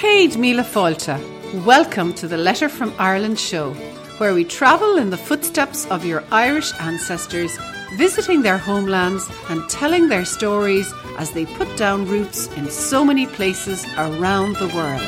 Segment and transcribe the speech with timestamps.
[0.00, 1.18] Céad Míle Fáilte.
[1.66, 3.74] Welcome to the Letter from Ireland show,
[4.16, 7.58] where we travel in the footsteps of your Irish ancestors,
[7.98, 13.26] visiting their homelands and telling their stories as they put down roots in so many
[13.26, 15.06] places around the world.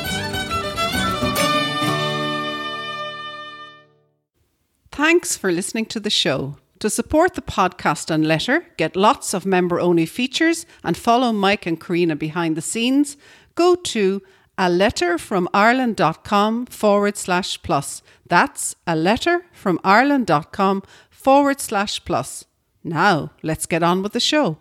[4.91, 6.57] Thanks for listening to the show.
[6.81, 11.65] To support the podcast on Letter, get lots of member only features, and follow Mike
[11.65, 13.17] and Carina behind the scenes,
[13.55, 14.21] go to
[14.57, 18.01] a letter from Ireland.com forward slash plus.
[18.27, 22.45] That's a letter from Ireland.com forward slash plus.
[22.83, 24.57] Now, let's get on with the show.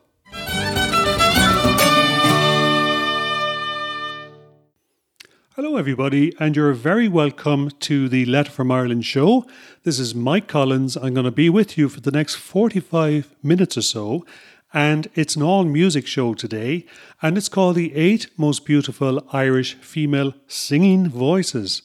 [5.54, 9.44] Hello, everybody, and you're very welcome to the Letter from Ireland show.
[9.82, 10.96] This is Mike Collins.
[10.96, 14.24] I'm going to be with you for the next 45 minutes or so,
[14.72, 16.86] and it's an all music show today,
[17.20, 21.82] and it's called The Eight Most Beautiful Irish Female Singing Voices.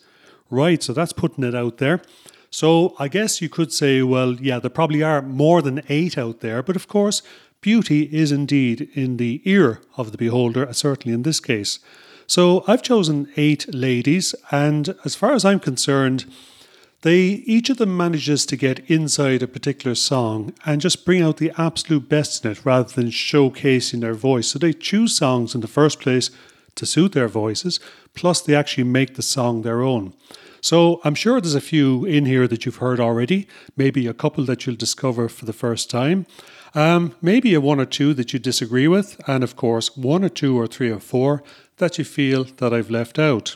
[0.50, 2.02] Right, so that's putting it out there.
[2.49, 6.40] So I guess you could say, well, yeah, there probably are more than eight out
[6.40, 7.21] there, but of course,
[7.60, 11.80] beauty is indeed in the ear of the beholder, certainly in this case.
[12.26, 16.26] So I've chosen eight ladies, and as far as I'm concerned,
[17.01, 21.37] they each of them manages to get inside a particular song and just bring out
[21.37, 24.48] the absolute best in it rather than showcasing their voice.
[24.48, 26.31] So they choose songs in the first place
[26.75, 27.79] to suit their voices,
[28.13, 30.13] plus they actually make the song their own.
[30.62, 34.43] So I'm sure there's a few in here that you've heard already, maybe a couple
[34.45, 36.25] that you'll discover for the first time.
[36.73, 40.29] Um, maybe a one or two that you disagree with, and of course, one or
[40.29, 41.43] two or three or four
[41.77, 43.55] that you feel that I've left out.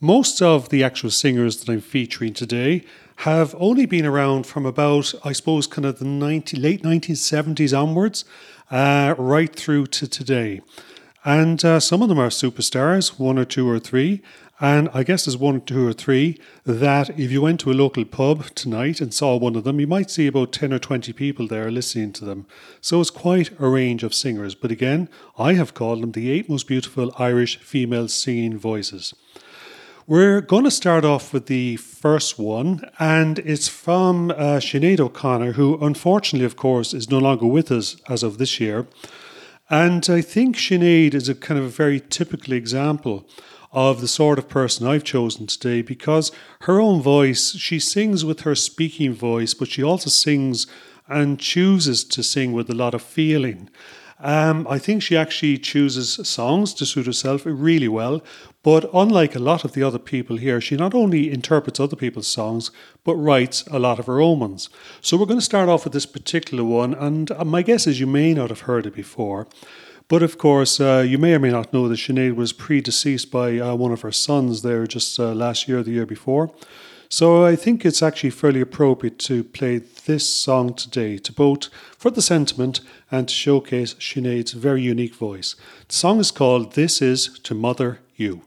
[0.00, 2.84] Most of the actual singers that I'm featuring today
[3.20, 8.26] have only been around from about, I suppose, kind of the 90, late 1970s onwards,
[8.70, 10.60] uh, right through to today.
[11.24, 14.20] And uh, some of them are superstars, one or two or three.
[14.60, 18.04] And I guess there's one, two, or three that if you went to a local
[18.04, 21.48] pub tonight and saw one of them, you might see about 10 or 20 people
[21.48, 22.46] there listening to them.
[22.82, 24.54] So it's quite a range of singers.
[24.54, 25.08] But again,
[25.38, 29.14] I have called them the eight most beautiful Irish female singing voices.
[30.08, 35.54] We're going to start off with the first one, and it's from uh, Sinead O'Connor,
[35.54, 38.86] who unfortunately, of course, is no longer with us as of this year.
[39.68, 43.28] And I think Sinead is a kind of a very typical example
[43.72, 46.30] of the sort of person I've chosen today because
[46.60, 50.68] her own voice, she sings with her speaking voice, but she also sings
[51.08, 53.70] and chooses to sing with a lot of feeling.
[54.18, 58.22] Um, I think she actually chooses songs to suit herself really well,
[58.62, 62.26] but unlike a lot of the other people here, she not only interprets other people's
[62.26, 62.70] songs,
[63.04, 64.70] but writes a lot of her own ones.
[65.02, 68.00] So we're going to start off with this particular one, and uh, my guess is
[68.00, 69.48] you may not have heard it before.
[70.08, 73.58] But of course, uh, you may or may not know that Sinead was predeceased by
[73.58, 76.50] uh, one of her sons there just uh, last year, the year before.
[77.08, 82.10] So I think it's actually fairly appropriate to play this song today to both for
[82.10, 82.80] the sentiment
[83.10, 85.54] and to showcase Sinead's very unique voice.
[85.88, 88.42] The song is called This Is to Mother You.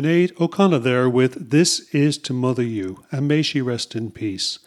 [0.00, 4.58] Sinead O'Connor there with This Is to Mother You, and may she rest in peace.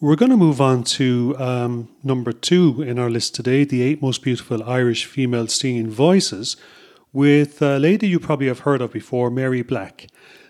[0.00, 4.02] We're going to move on to um, number two in our list today the eight
[4.02, 6.56] most beautiful Irish female singing voices,
[7.12, 10.08] with a lady you probably have heard of before, Mary Black.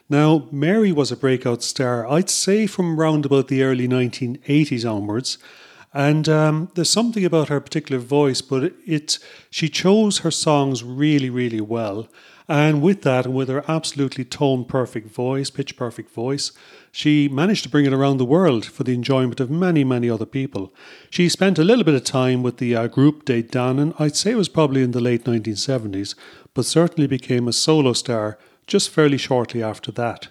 [0.09, 5.37] Now, Mary was a breakout star, I'd say from round about the early 1980s onwards.
[5.93, 9.19] And um, there's something about her particular voice, but it, it,
[9.51, 12.09] she chose her songs really, really well.
[12.48, 16.52] And with that, and with her absolutely tone perfect voice, pitch perfect voice,
[16.93, 20.26] she managed to bring it around the world for the enjoyment of many, many other
[20.26, 20.72] people.
[21.10, 24.31] She spent a little bit of time with the uh, group De Dannan, I'd say
[24.31, 26.14] it was probably in the late 1970s,
[26.54, 30.28] but certainly became a solo star just fairly shortly after that.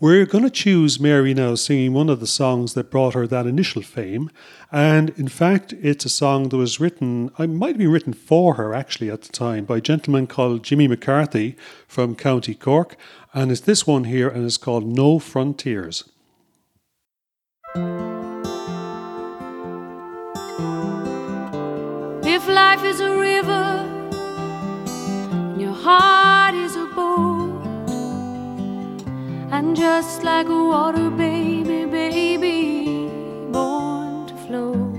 [0.00, 3.48] We're going to choose Mary now singing one of the songs that brought her that
[3.48, 4.30] initial fame.
[4.70, 8.54] And in fact, it's a song that was written, it might have been written for
[8.54, 11.56] her actually at the time, by a gentleman called Jimmy McCarthy
[11.88, 12.94] from County Cork.
[13.34, 16.04] And it's this one here, and it's called No Frontiers.
[22.24, 23.97] If life is a river
[29.74, 33.08] just like a water baby, baby,
[33.50, 34.96] born to float.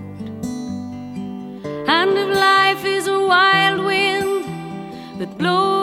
[1.87, 4.45] And if life is a wild wind
[5.19, 5.78] that blows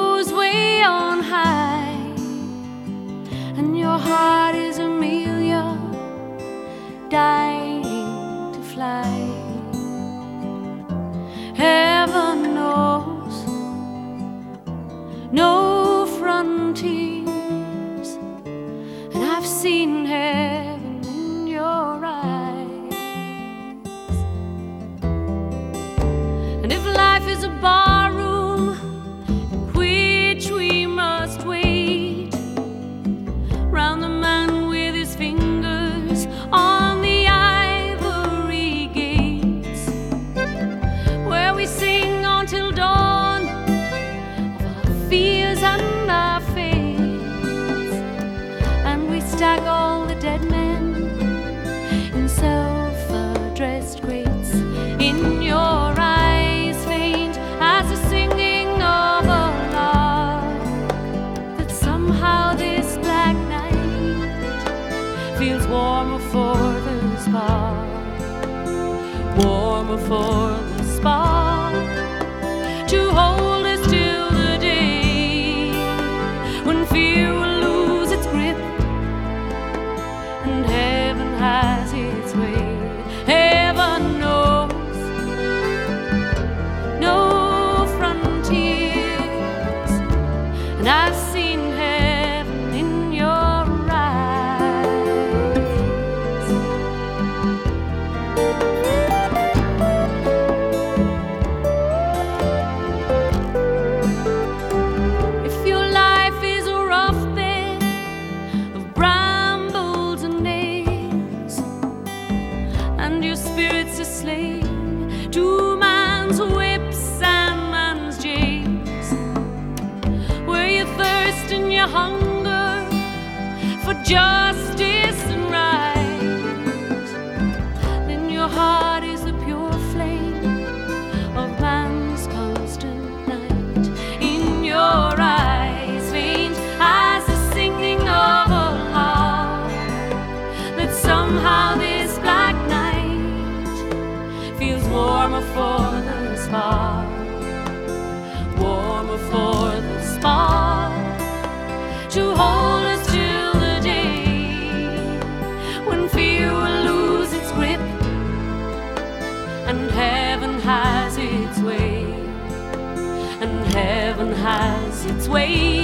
[164.47, 165.81] has its way.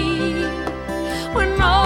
[1.34, 1.81] When all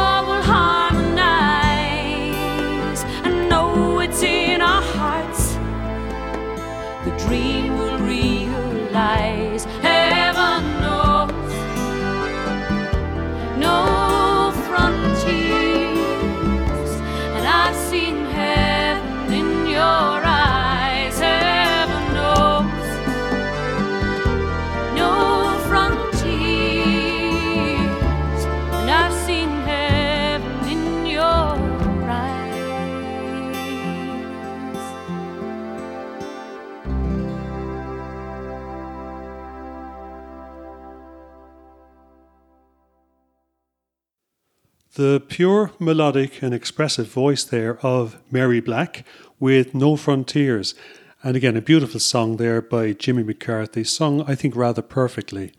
[44.97, 49.05] The pure melodic and expressive voice there of Mary Black
[49.39, 50.75] with No Frontiers.
[51.23, 55.53] And again, a beautiful song there by Jimmy McCarthy, sung, I think, rather perfectly.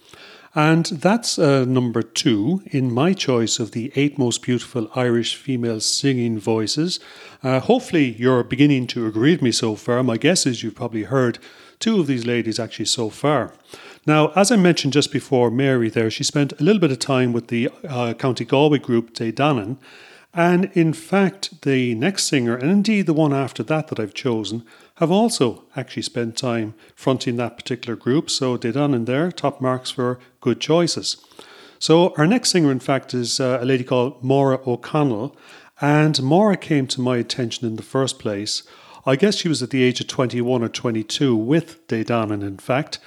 [0.55, 5.81] And that's uh, number two in my choice of the eight most beautiful Irish female
[5.81, 6.99] singing voices.
[7.43, 10.01] Uh, hopefully, you're beginning to agree with me so far.
[10.01, 11.37] My guess is you've probably heard
[11.79, 13.53] two of these ladies actually so far.
[14.07, 17.33] Now, as I mentioned just before, Mary there, she spent a little bit of time
[17.33, 19.75] with the uh, County Galway group De Dannan,
[20.33, 24.63] and in fact, the next singer, and indeed the one after that that I've chosen,
[24.95, 28.29] have also actually spent time fronting that particular group.
[28.29, 31.17] So De Dannan there, top marks for good choices.
[31.77, 35.35] So our next singer, in fact, is uh, a lady called Maura O'Connell,
[35.81, 38.63] and Maura came to my attention in the first place.
[39.05, 42.99] I guess she was at the age of 21 or 22 with Dannan, in fact,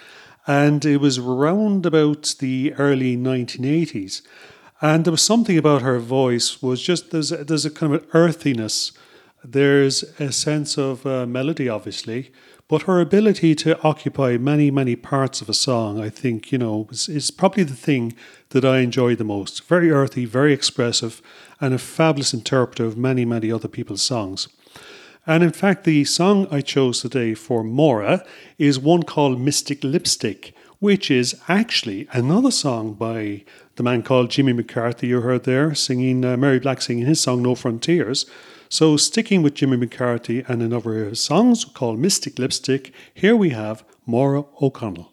[0.50, 4.21] and it was around about the early 1980s.
[4.83, 8.02] And there was something about her voice was just there's a, there's a kind of
[8.02, 8.90] an earthiness.
[9.45, 12.33] There's a sense of uh, melody, obviously,
[12.66, 16.88] but her ability to occupy many many parts of a song, I think, you know,
[16.90, 18.16] is, is probably the thing
[18.49, 19.62] that I enjoy the most.
[19.69, 21.23] Very earthy, very expressive,
[21.61, 24.49] and a fabulous interpreter of many many other people's songs.
[25.27, 28.25] And in fact, the song I chose today for Maura
[28.59, 33.45] is one called Mystic Lipstick, which is actually another song by
[33.77, 37.43] the man called Jimmy McCarthy, you heard there, singing uh, Mary Black singing his song
[37.43, 38.27] No Frontiers.
[38.69, 43.50] So, sticking with Jimmy McCarthy and another of his songs called Mystic Lipstick, here we
[43.50, 45.12] have Maura O'Connell.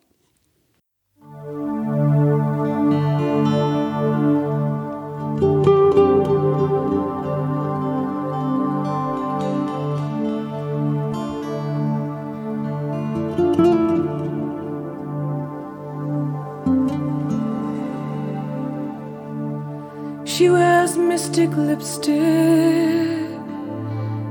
[20.38, 22.14] She wears mystic lipstick.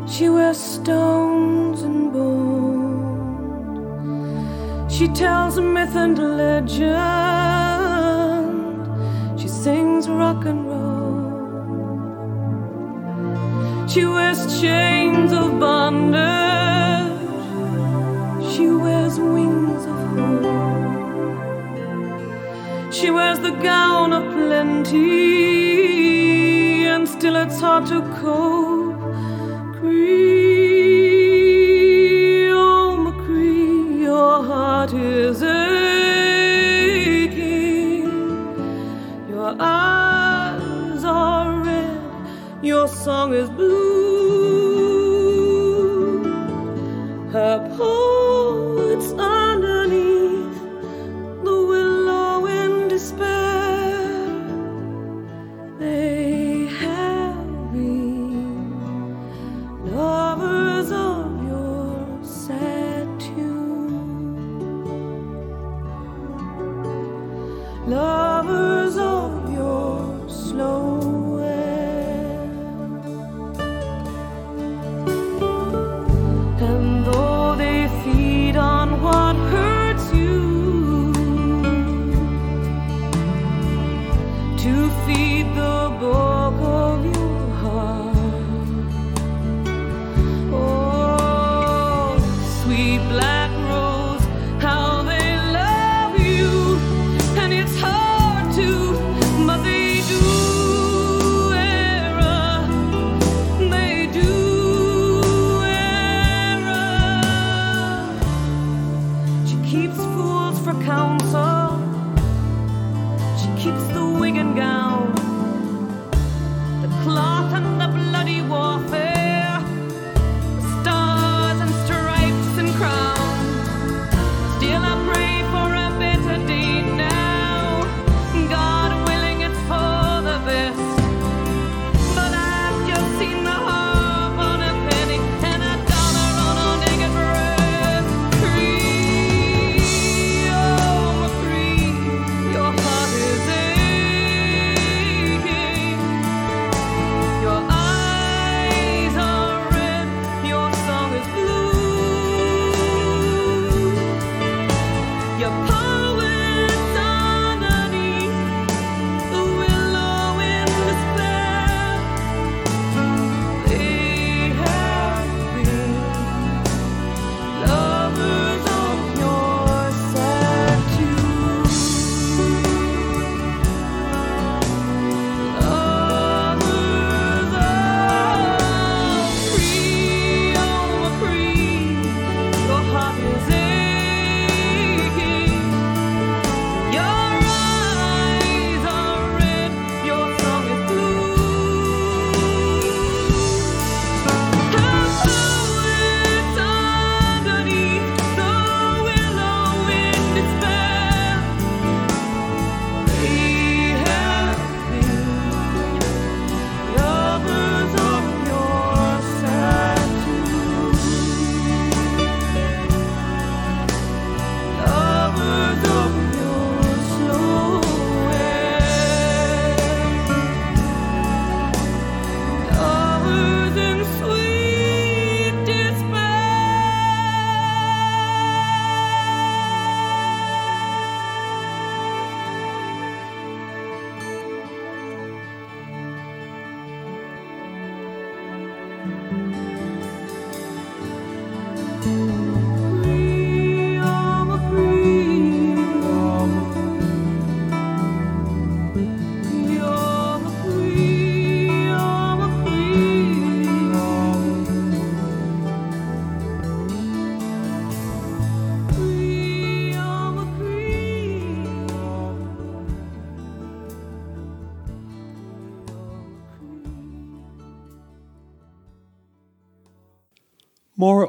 [0.07, 3.29] She wears stones and bone.
[4.89, 6.95] She tells myth and legend.
[9.41, 11.27] She sings rock and roll.
[13.89, 17.19] She wears chains of bondage.
[18.53, 20.45] She wears wings of hope.
[22.95, 25.46] She wears the gown of plenty
[27.19, 29.01] still it's hard to cope.
[29.77, 30.91] Cree,
[32.51, 35.63] oh McCree, your heart is aching.
[39.31, 42.01] Your eyes are red,
[42.63, 43.49] your song is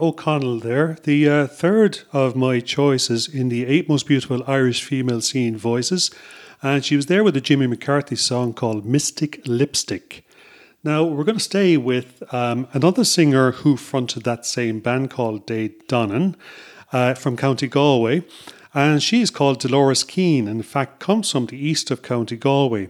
[0.02, 5.22] O'Connell there, the uh, third of my choices in the eight most beautiful Irish female
[5.22, 6.12] singing voices.
[6.62, 10.26] And she was there with a Jimmy McCarthy song called Mystic Lipstick.
[10.84, 15.46] Now, we're going to stay with um, another singer who fronted that same band called
[15.46, 16.36] De Dannan
[16.92, 18.24] uh, from County Galway.
[18.74, 22.90] And she's called Dolores Keane, and in fact, comes from the east of County Galway.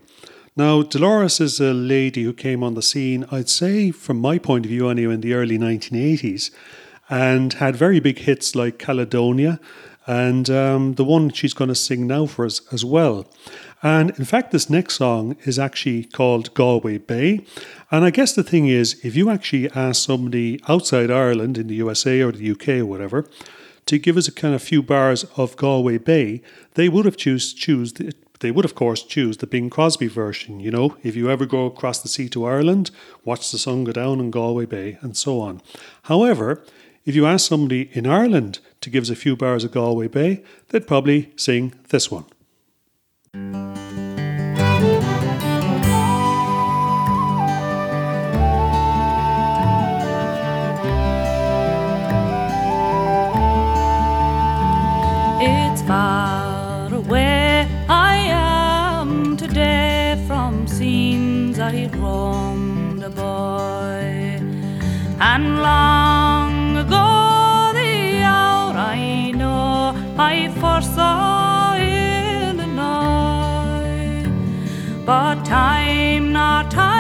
[0.57, 4.65] Now, Dolores is a lady who came on the scene, I'd say, from my point
[4.65, 6.49] of view anyway, in the early 1980s,
[7.09, 9.59] and had very big hits like Caledonia
[10.07, 13.27] and um, the one she's going to sing now for us as well.
[13.83, 17.45] And in fact, this next song is actually called Galway Bay.
[17.91, 21.75] And I guess the thing is, if you actually ask somebody outside Ireland, in the
[21.75, 23.29] USA or the UK or whatever,
[23.85, 26.41] to give us a kind of few bars of Galway Bay,
[26.73, 30.59] they would have choose choose the, they would of course choose the Bing Crosby version.
[30.59, 32.91] You know, if you ever go across the sea to Ireland,
[33.25, 35.61] watch the sun go down in Galway Bay, and so on.
[36.03, 36.63] However,
[37.07, 40.43] if you ask somebody in Ireland to give us a few bars of Galway Bay,
[40.69, 42.25] they'd probably sing this one.
[55.39, 64.41] It's far away I am today from scenes I roamed a boy,
[65.21, 66.46] and long
[70.19, 72.97] I first saw Illinois,
[75.05, 76.96] but time not tide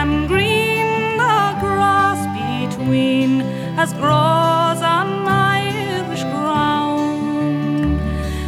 [0.00, 3.42] and green the grass between
[3.82, 8.00] as grows on Irish ground.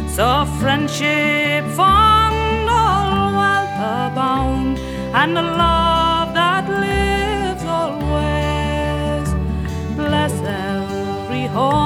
[0.09, 4.79] So friendship fond, all wealth abound,
[5.13, 9.27] and a love that lives always.
[9.95, 11.82] Bless every home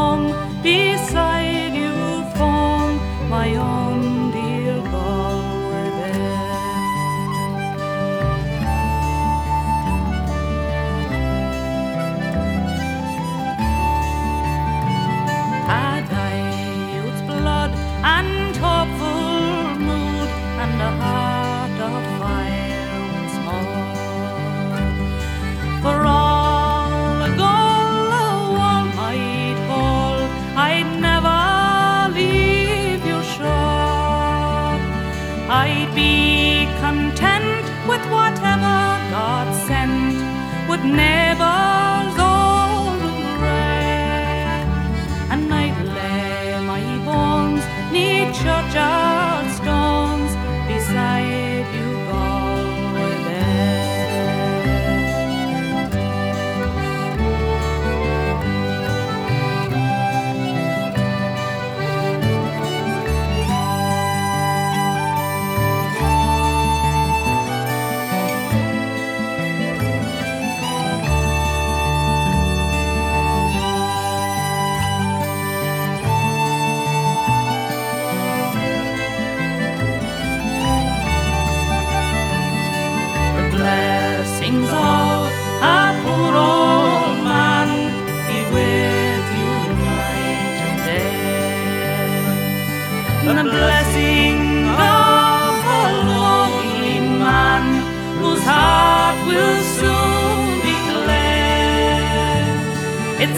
[48.73, 49.06] neath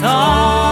[0.04, 0.69] all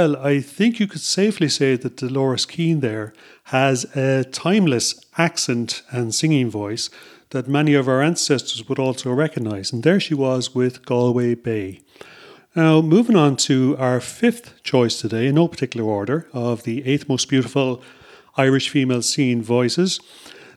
[0.00, 3.12] well, I think you could safely say that Dolores Keane there
[3.56, 6.88] has a timeless accent and singing voice
[7.30, 9.74] that many of our ancestors would also recognise.
[9.74, 11.82] And there she was with Galway Bay.
[12.56, 17.06] Now, moving on to our fifth choice today, in no particular order, of the eighth
[17.06, 17.82] most beautiful
[18.38, 20.00] Irish female singing voices.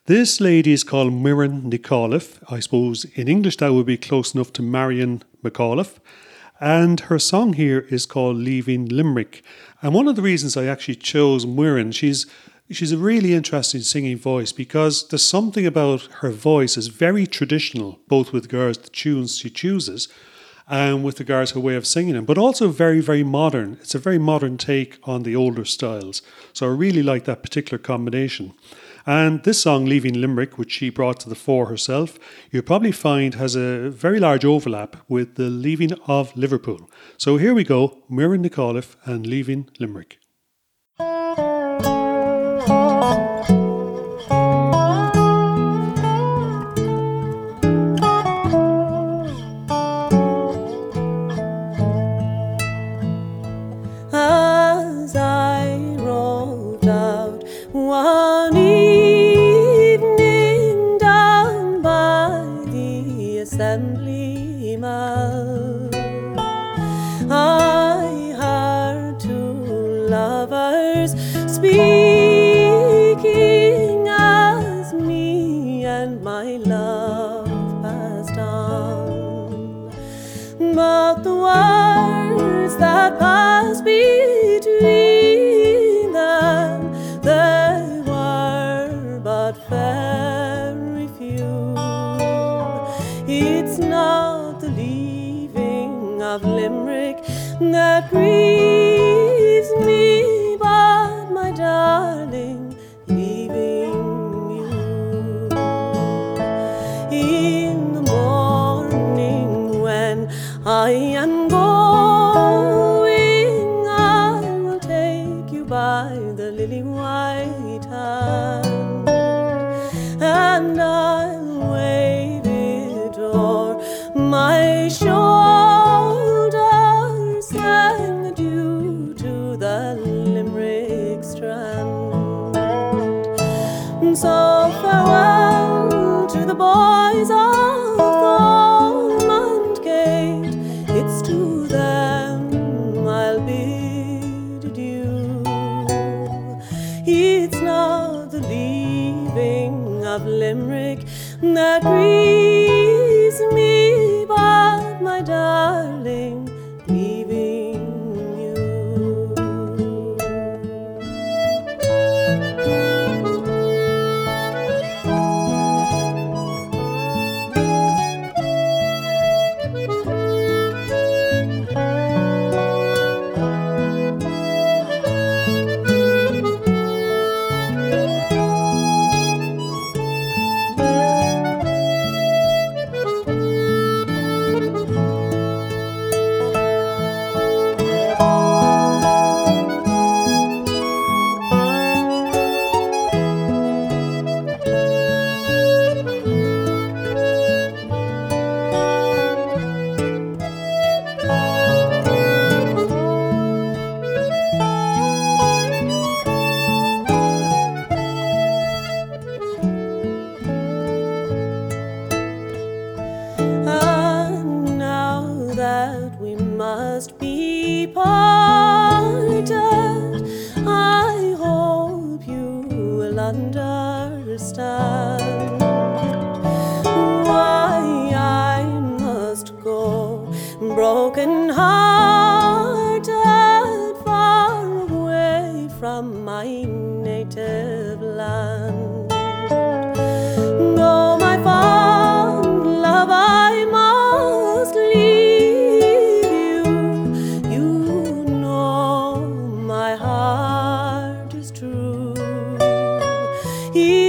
[0.06, 4.54] This lady is called Muireann Nic I suppose in English that would be close enough
[4.54, 6.00] to Marion McAuliffe.
[6.64, 9.44] And her song here is called Leaving Limerick.
[9.82, 12.26] And one of the reasons I actually chose Muireann, she's
[12.72, 18.00] she's a really interesting singing voice because there's something about her voice is very traditional,
[18.08, 20.08] both with regards to the tunes she chooses
[20.66, 23.78] and with regards to her way of singing them, but also very, very modern.
[23.82, 26.22] It's a very modern take on the older styles.
[26.54, 28.54] So I really like that particular combination.
[29.06, 32.18] And this song, Leaving Limerick, which she brought to the fore herself,
[32.52, 36.90] you'll probably find has a very large overlap with the Leaving of Liverpool.
[37.18, 40.20] So here we go Muireann Nic Amhlaoibh and Leaving Limerick.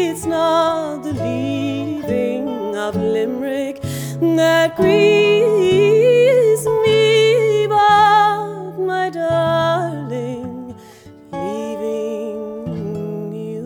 [0.07, 3.81] It's not the leaving of Limerick
[4.21, 10.77] that grieves me, but my darling
[11.33, 12.45] leaving
[13.35, 13.65] you.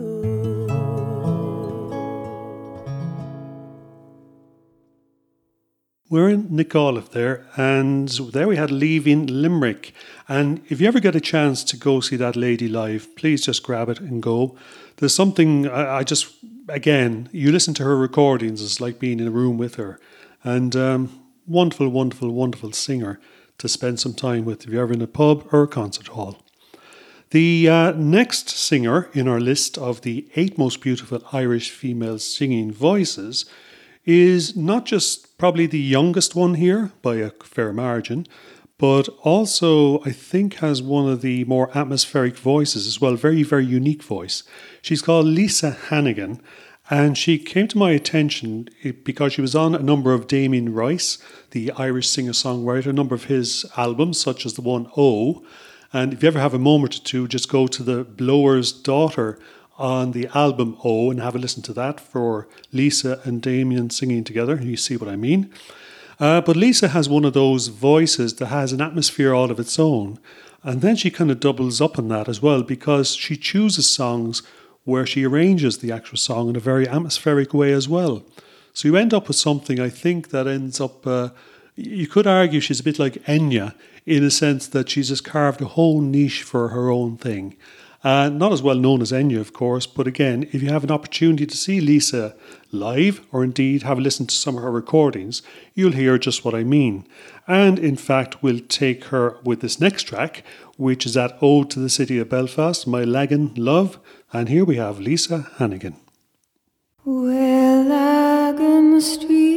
[6.09, 9.93] Muireann Nic Amhlaoibh there, and there we had Leaving Limerick.
[10.27, 13.61] And if you ever get a chance to go see that lady live, please just
[13.63, 14.55] grab it and go.
[14.99, 16.27] There's something I, I just,
[16.67, 19.99] again, you listen to her recordings, it's like being in a room with her.
[20.43, 23.19] And um, wonderful, wonderful, wonderful singer
[23.59, 26.43] to spend some time with if you're ever in a pub or a concert hall.
[27.31, 32.71] The uh, next singer in our list of the eight most beautiful Irish female singing
[32.71, 33.45] voices
[34.05, 38.25] is not just probably the youngest one here by a fair margin,
[38.79, 43.65] but also I think has one of the more atmospheric voices as well, very, very
[43.65, 44.43] unique voice.
[44.81, 46.41] She's called Lisa Hannigan,
[46.89, 50.73] and she came to my attention eh, because she was on a number of Damien
[50.73, 51.19] Rice,
[51.51, 55.45] the Irish singer songwriter, a number of his albums, such as the one O.
[55.91, 59.37] And if you ever have a moment or two, just go to the Blower's Daughter
[59.77, 64.23] on the album O and have a listen to that for Lisa and Damien singing
[64.23, 64.55] together.
[64.55, 65.53] You see what I mean.
[66.19, 69.79] Uh, but Lisa has one of those voices that has an atmosphere all of its
[69.79, 70.19] own.
[70.63, 74.43] And then she kind of doubles up on that as well because she chooses songs
[74.83, 78.23] where she arranges the actual song in a very atmospheric way as well.
[78.73, 81.07] So you end up with something I think that ends up.
[81.07, 81.29] Uh,
[81.75, 83.73] you could argue she's a bit like Enya
[84.05, 87.55] in a sense that she's just carved a whole niche for her own thing.
[88.01, 90.91] Uh, not as well known as Enya, of course, but again, if you have an
[90.91, 92.33] opportunity to see Lisa
[92.71, 95.41] live, or indeed have a listen to some of her recordings,
[95.73, 97.05] you'll hear just what I mean.
[97.45, 100.43] And in fact, we'll take her with this next track,
[100.77, 103.99] which is that Ode to the City of Belfast, My Lagan Love.
[104.31, 105.97] And here we have Lisa Hannigan.
[107.03, 109.49] Where Lagan Street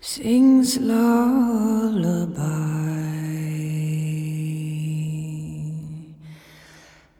[0.00, 1.84] sings lullaby.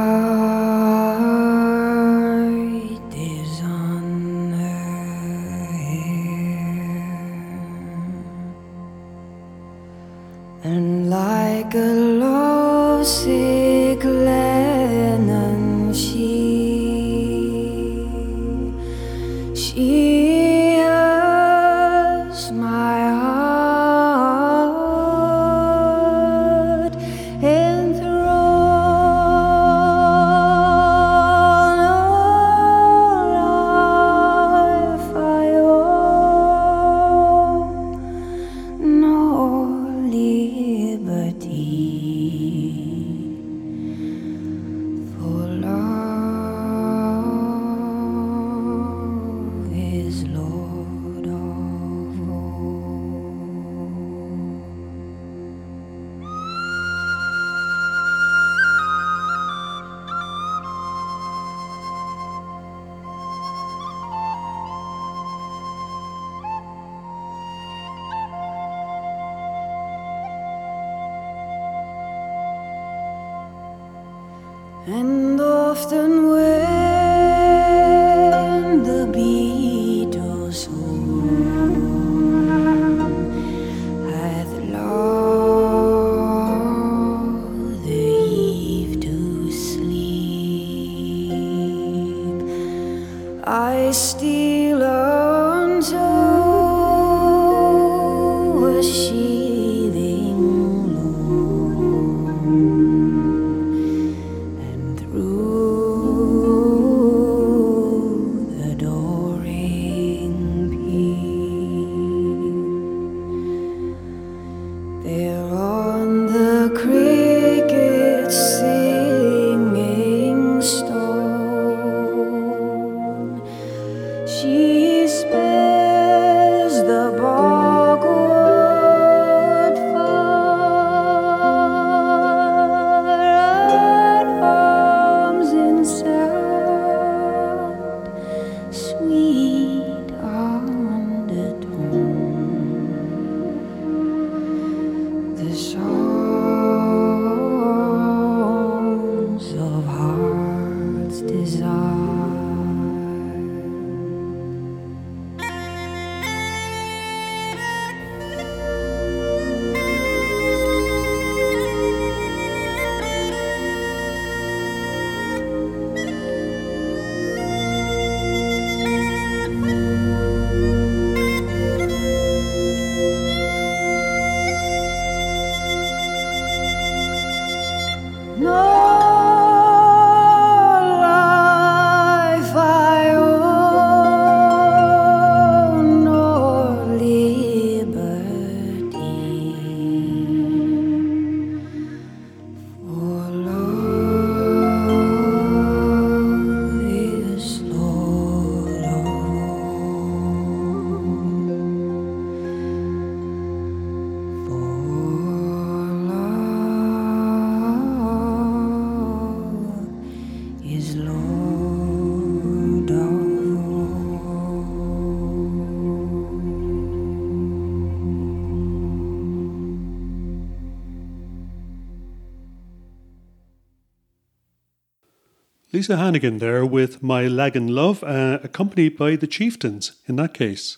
[225.81, 230.77] Lisa Hannigan there with My Lagan Love, uh, accompanied by the Chieftains in that case.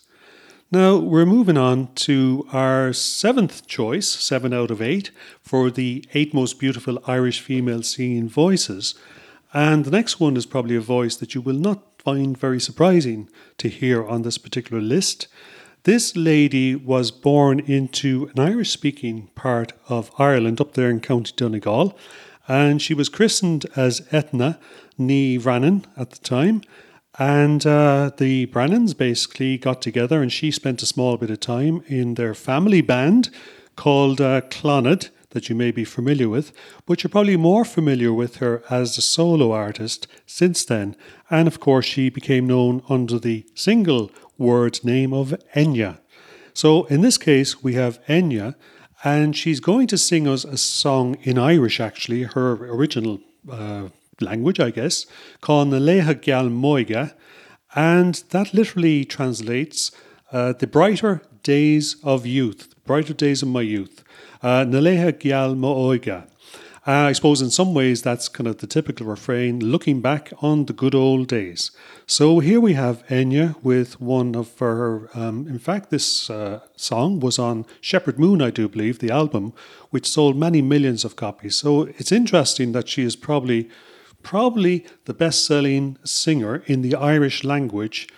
[0.72, 5.10] Now we're moving on to our seventh choice, seven out of eight,
[5.42, 8.94] for the eight most beautiful Irish female singing voices.
[9.52, 13.28] And the next one is probably a voice that you will not find very surprising
[13.58, 15.28] to hear on this particular list.
[15.82, 21.34] This lady was born into an Irish speaking part of Ireland up there in County
[21.36, 21.94] Donegal,
[22.46, 24.58] and she was christened as Eithne
[24.98, 26.62] Ní Bhraonáin at the time.
[27.18, 31.82] And uh, the Brennans basically got together, and she spent a small bit of time
[31.86, 33.30] in their family band
[33.76, 34.40] called uh,
[35.34, 36.52] that you may be familiar with,
[36.86, 40.96] but you're probably more familiar with her as a solo artist since then.
[41.28, 45.98] And of course, she became known under the single word name of Enya.
[46.52, 48.54] So in this case, we have Enya,
[49.02, 53.20] and she's going to sing us a song in Irish, actually, her original
[53.50, 53.88] uh,
[54.20, 55.06] language, I guess,
[55.40, 57.14] called Geal M'Óige,
[57.74, 59.90] and that literally translates
[60.32, 64.04] uh, the brighter days of youth, brighter days of my youth.
[64.42, 66.26] Uh, Na Laetha Geal M'Óige.
[66.86, 70.66] Uh, I suppose in some ways that's kind of the typical refrain, looking back on
[70.66, 71.70] the good old days.
[72.06, 77.20] So here we have Enya with one of her, um, in fact, this uh, song
[77.20, 79.54] was on Shepherd Moon, I do believe, the album,
[79.88, 81.56] which sold many millions of copies.
[81.56, 83.70] So it's interesting that she is probably,
[84.24, 88.08] probably the best selling singer in the Irish language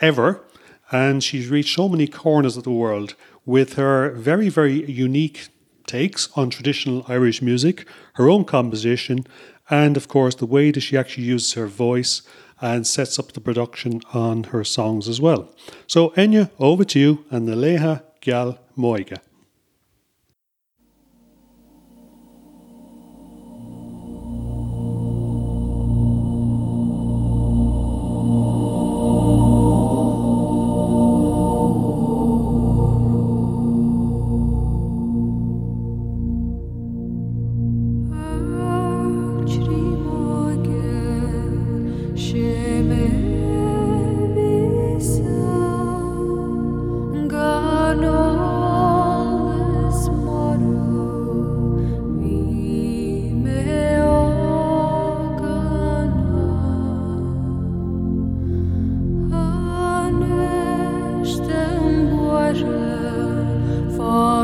[0.00, 0.42] ever.
[0.90, 3.14] And she's reached so many corners of the world
[3.44, 5.48] with her very, very unique
[5.86, 9.24] takes on traditional Irish music, her own composition,
[9.70, 12.22] and of course the way that she actually uses her voice
[12.60, 15.54] and sets up the production on her songs as well.
[15.86, 19.18] So Enya, over to you and the Laetha Geal M'Óige.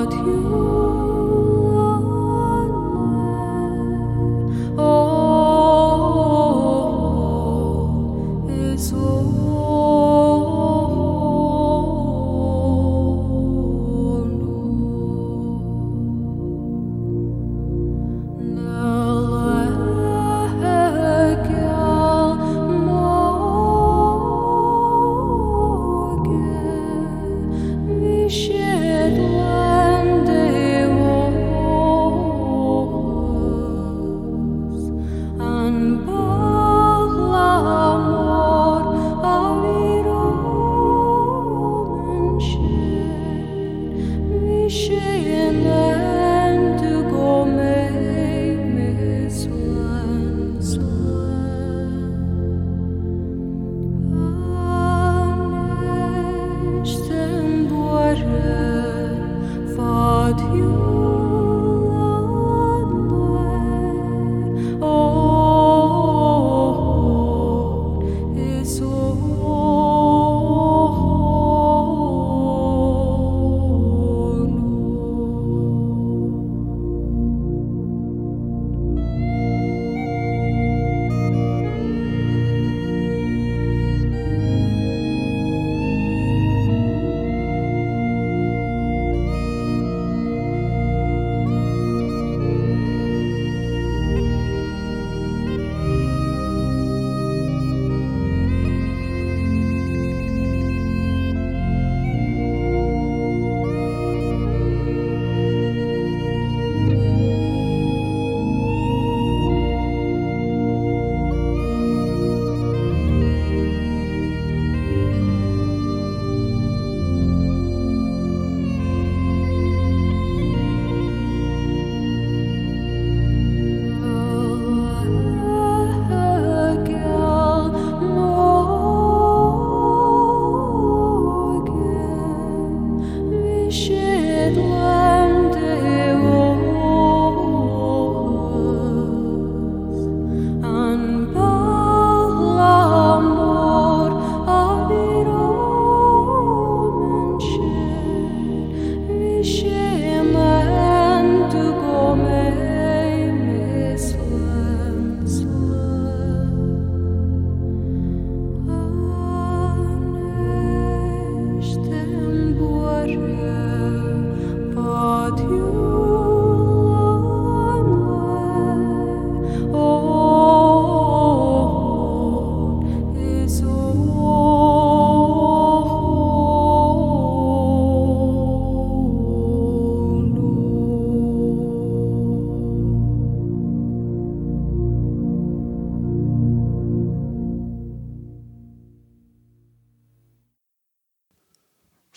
[0.02, 0.41] about you.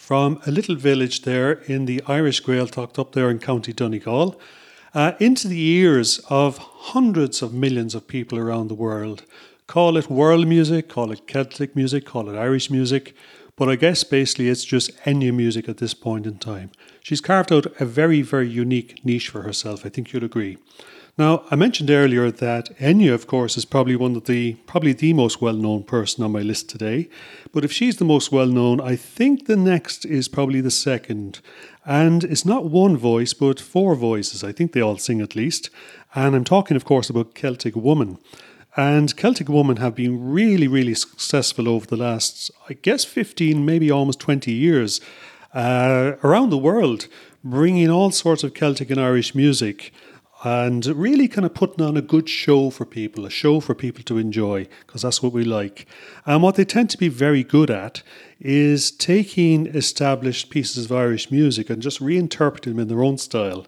[0.05, 4.39] From a little village there in the Irish Gaeltacht up there in County Donegal
[4.93, 6.59] uh, into the ears of
[6.93, 9.23] hundreds of millions of people around the world.
[9.65, 13.15] Call it world music, call it Celtic music, call it Irish music,
[13.55, 16.69] but I guess basically it's just Enya music at this point in time.
[17.01, 20.59] She's carved out a very, very unique niche for herself, I think you'll agree.
[21.17, 25.13] Now, I mentioned earlier that Enya, of course, is probably one of the probably the
[25.13, 27.07] most well-known person on my list today.
[27.53, 31.39] But if she's the most well-known, I think the next is probably the second.
[31.85, 34.43] And it's not one voice, but four voices.
[34.43, 35.69] I think they all sing at least.
[36.15, 38.17] And I'm talking, of course, about Celtic Woman.
[38.75, 43.89] And Celtic Woman have been really, really successful over the last, I guess, 15, maybe
[43.89, 44.99] almost 20 years
[45.53, 47.07] uh, around the world,
[47.41, 49.93] bringing all sorts of Celtic and Irish music
[50.43, 54.03] and really kind of putting on a good show for people, a show for people
[54.03, 55.87] to enjoy, because that's what we like.
[56.25, 58.03] And what they tend to be very good at
[58.39, 63.65] is taking established pieces of Irish music and just reinterpreting them in their own style.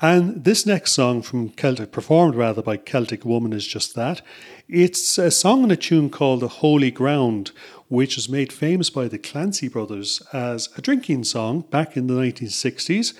[0.00, 4.20] And this next song from Celtic, performed rather by Celtic Woman, is just that.
[4.68, 7.52] It's a song and a tune called The Holy Ground,
[7.88, 12.14] which was made famous by the Clancy brothers as a drinking song back in the
[12.14, 13.14] 1960s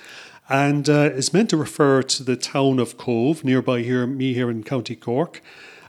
[0.53, 4.51] and uh, is meant to refer to the town of Cobh, nearby here, me here
[4.51, 5.41] in County Cork.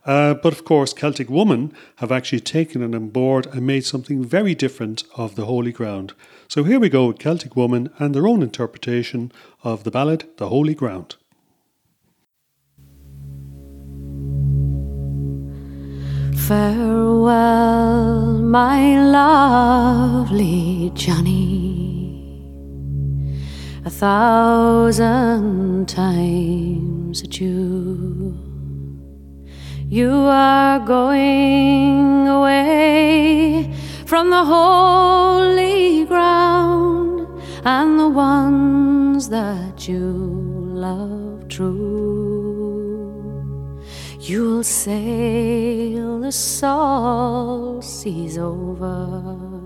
[0.05, 4.23] Uh, but of course, Celtic Woman have actually taken it on board and made something
[4.23, 6.13] very different of the Holy Ground.
[6.47, 9.33] So here we go with Celtic Woman and their own interpretation
[9.65, 11.17] of the ballad The Holy Ground.
[16.47, 21.62] Farewell, my lovely Johnny
[23.85, 28.37] a thousand times at you.
[29.89, 33.73] You are going away
[34.05, 37.27] from the holy ground
[37.65, 42.63] and the ones that you love true.
[44.19, 49.62] You'll sail the salt seas over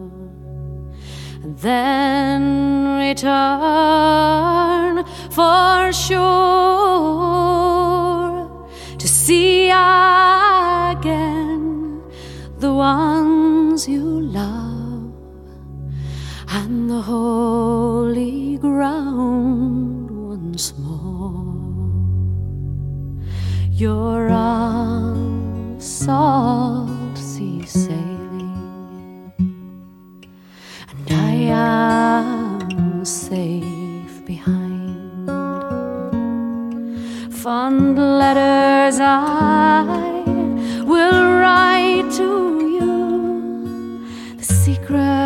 [1.62, 6.18] then return for sure
[9.00, 12.04] to see again
[12.60, 15.14] the ones you love
[16.50, 21.90] and the holy ground once more.
[23.72, 28.17] You're on salt sea sail.
[31.46, 35.28] Am safe behind.
[37.34, 40.24] Fond letters I
[40.86, 42.30] will write to
[42.76, 45.17] you, the secrets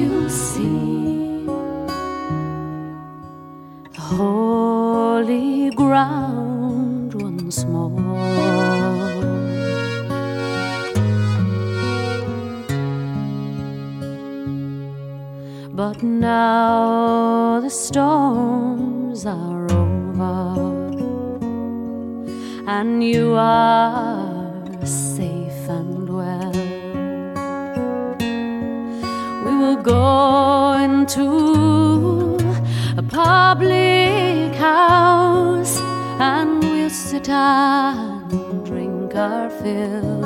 [0.00, 1.46] you see
[3.94, 7.90] the holy ground once more.
[15.72, 20.56] But now the storms are over,
[22.66, 24.19] and you are
[29.80, 32.36] will go into
[32.96, 35.80] a public house
[36.20, 40.20] and we'll sit and drink our fill.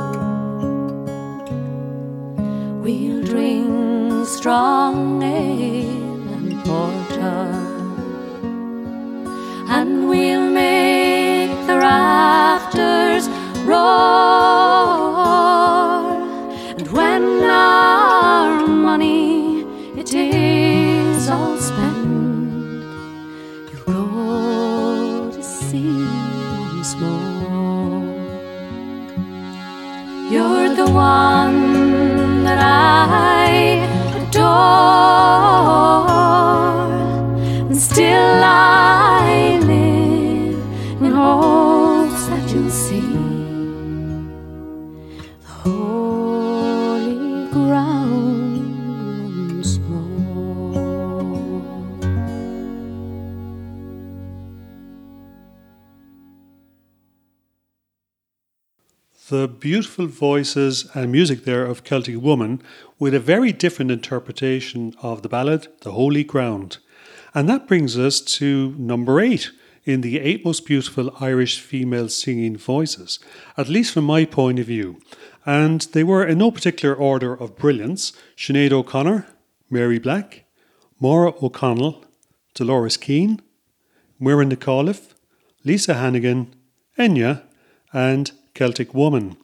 [2.82, 7.50] We'll drink strong ale and porter,
[9.68, 13.28] and we'll make the rafters
[13.66, 13.84] roar.
[16.76, 18.03] And when our
[59.34, 62.62] The beautiful voices and music there of Celtic Woman
[63.00, 66.78] with a very different interpretation of the ballad, The Holy Ground.
[67.34, 69.50] And that brings us to number eight
[69.82, 73.18] in the eight most beautiful Irish female singing voices,
[73.56, 75.00] at least from my point of view.
[75.44, 79.26] And they were in no particular order of brilliance Sinead O'Connor,
[79.68, 80.44] Mary Black,
[81.00, 82.04] Maura O'Connell,
[82.54, 83.42] Dolores Keane,
[84.20, 85.12] Muireann Nic Amhlaoibh,
[85.64, 86.54] Lisa Hannigan,
[86.96, 87.42] Enya,
[87.92, 89.36] and Celtic Woman.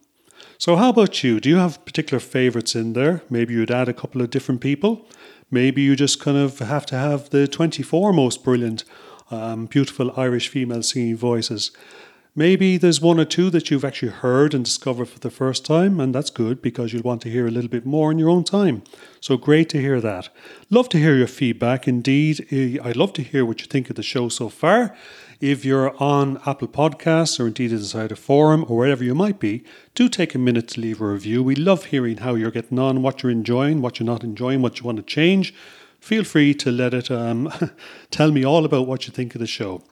[0.57, 1.41] So, how about you?
[1.41, 3.23] Do you have particular favourites in there?
[3.29, 5.09] Maybe you'd add a couple of different people.
[5.51, 8.85] Maybe you just kind of have to have the 24 most brilliant,
[9.31, 11.73] um, beautiful Irish female singing voices.
[12.37, 15.99] Maybe there's one or two that you've actually heard and discovered for the first time,
[15.99, 18.45] and that's good because you'll want to hear a little bit more in your own
[18.45, 18.85] time.
[19.21, 20.29] So great to hear that.
[20.71, 21.89] Love to hear your feedback.
[21.89, 22.47] Indeed,
[22.85, 24.97] I'd love to hear what you think of the show so far.
[25.41, 29.65] If you're on Apple Podcasts or indeed inside a forum or wherever you might be,
[29.95, 31.43] do take a minute to leave a review.
[31.43, 34.79] We love hearing how you're getting on, what you're enjoying, what you're not enjoying, what
[34.79, 35.55] you want to change.
[35.99, 37.51] Feel free to let it um,
[38.11, 39.83] tell me all about what you think of the show.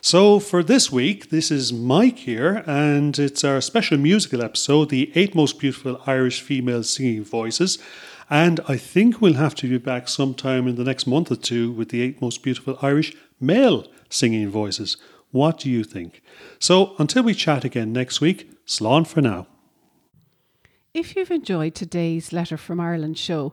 [0.00, 5.10] So, for this week, this is Mike here, and it's our special musical episode, The
[5.16, 7.78] Eight Most Beautiful Irish Female Singing Voices.
[8.32, 11.70] And I think we'll have to be back sometime in the next month or two
[11.70, 14.96] with the eight most beautiful Irish male singing voices.
[15.32, 16.22] What do you think?
[16.58, 19.48] So, until we chat again next week, slán for now.
[20.94, 23.52] If you've enjoyed today's Letter from Ireland show,